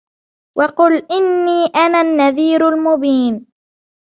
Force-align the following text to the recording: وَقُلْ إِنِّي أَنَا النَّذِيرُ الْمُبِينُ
وَقُلْ 0.57 0.93
إِنِّي 1.11 1.65
أَنَا 1.75 2.01
النَّذِيرُ 2.01 2.69
الْمُبِينُ 2.69 3.45